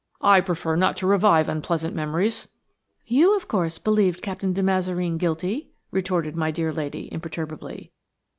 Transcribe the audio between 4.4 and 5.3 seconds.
de Mazareen